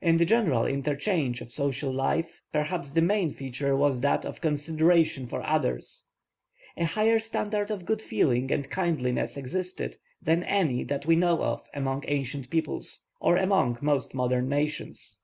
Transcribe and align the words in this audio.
In 0.00 0.16
the 0.16 0.24
general 0.24 0.66
interchange 0.66 1.40
of 1.40 1.52
social 1.52 1.92
life 1.92 2.40
perhaps 2.50 2.90
the 2.90 3.00
main 3.00 3.30
feature 3.30 3.76
was 3.76 4.00
that 4.00 4.24
of 4.24 4.40
consideration 4.40 5.28
for 5.28 5.40
others. 5.46 6.08
A 6.76 6.84
higher 6.84 7.20
standard 7.20 7.70
of 7.70 7.86
good 7.86 8.02
feeling 8.02 8.50
and 8.50 8.68
kindliness 8.68 9.36
existed 9.36 9.98
than 10.20 10.42
any 10.42 10.82
that 10.82 11.06
we 11.06 11.14
know 11.14 11.44
of 11.44 11.62
among 11.72 12.02
ancient 12.08 12.50
peoples, 12.50 13.04
or 13.20 13.36
among 13.36 13.78
most 13.80 14.14
modern 14.14 14.48
nations. 14.48 15.20